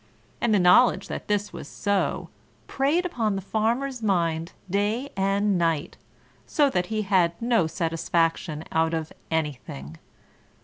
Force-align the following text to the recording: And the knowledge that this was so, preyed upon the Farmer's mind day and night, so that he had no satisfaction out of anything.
And 0.41 0.51
the 0.51 0.57
knowledge 0.59 1.09
that 1.09 1.27
this 1.27 1.53
was 1.53 1.67
so, 1.67 2.29
preyed 2.65 3.05
upon 3.05 3.35
the 3.35 3.41
Farmer's 3.43 4.01
mind 4.01 4.53
day 4.67 5.11
and 5.15 5.59
night, 5.59 5.95
so 6.47 6.71
that 6.71 6.87
he 6.87 7.03
had 7.03 7.39
no 7.39 7.67
satisfaction 7.67 8.63
out 8.71 8.95
of 8.95 9.13
anything. 9.29 9.97